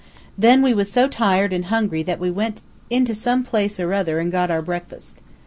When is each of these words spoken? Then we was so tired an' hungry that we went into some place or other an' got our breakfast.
Then 0.35 0.63
we 0.63 0.73
was 0.73 0.91
so 0.91 1.07
tired 1.07 1.53
an' 1.53 1.61
hungry 1.61 2.01
that 2.01 2.19
we 2.19 2.31
went 2.31 2.61
into 2.89 3.13
some 3.13 3.43
place 3.43 3.79
or 3.79 3.93
other 3.93 4.19
an' 4.19 4.31
got 4.31 4.49
our 4.49 4.63
breakfast. 4.63 5.19